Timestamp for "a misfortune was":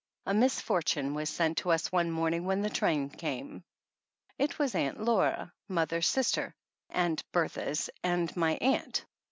0.25-1.29